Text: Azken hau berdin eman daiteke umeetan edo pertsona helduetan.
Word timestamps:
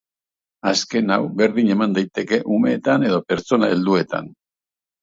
Azken 0.71 1.13
hau 1.17 1.27
berdin 1.41 1.69
eman 1.75 1.95
daiteke 1.99 2.41
umeetan 2.59 3.07
edo 3.13 3.25
pertsona 3.31 3.73
helduetan. 3.77 4.35